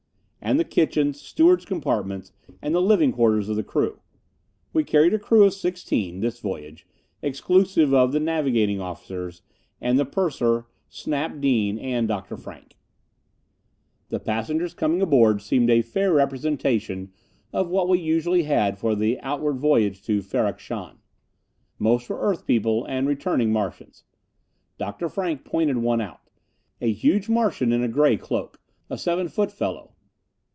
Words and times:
And 0.43 0.59
the 0.59 0.63
kitchens, 0.63 1.21
stewards' 1.21 1.65
compartments, 1.65 2.33
and 2.63 2.73
the 2.73 2.81
living 2.81 3.11
quarters 3.11 3.47
of 3.47 3.55
the 3.55 3.63
crew. 3.63 3.99
We 4.73 4.83
carried 4.83 5.13
a 5.13 5.19
crew 5.19 5.43
of 5.43 5.53
sixteen, 5.53 6.19
this 6.19 6.39
voyage, 6.39 6.87
exclusive 7.21 7.93
of 7.93 8.11
the 8.11 8.19
navigating 8.19 8.81
officers, 8.81 9.43
and 9.79 9.99
the 9.99 10.03
purser, 10.03 10.65
Snap 10.89 11.39
Dean, 11.39 11.77
and 11.77 12.07
Dr. 12.07 12.37
Frank. 12.37 12.75
The 14.09 14.19
passengers 14.19 14.73
coming 14.73 14.99
aboard 14.99 15.43
seemed 15.43 15.69
a 15.69 15.83
fair 15.83 16.11
representation 16.11 17.11
of 17.53 17.69
what 17.69 17.87
we 17.87 17.99
usually 17.99 18.43
had 18.43 18.79
for 18.79 18.95
the 18.95 19.19
outward 19.19 19.57
voyage 19.57 20.01
to 20.05 20.23
Ferrok 20.23 20.57
Shahn. 20.59 20.97
Most 21.77 22.09
were 22.09 22.19
Earth 22.19 22.47
people 22.47 22.83
and 22.85 23.07
returning 23.07 23.53
Martians. 23.53 24.05
Dr. 24.79 25.07
Frank 25.07 25.45
pointed 25.45 25.77
out 25.77 25.83
one. 25.83 26.15
A 26.81 26.91
huge 26.91 27.29
Martian 27.29 27.71
in 27.71 27.83
a 27.83 27.87
gray 27.87 28.17
cloak. 28.17 28.59
A 28.89 28.97
seven 28.97 29.27
foot 29.27 29.51
fellow. 29.51 29.89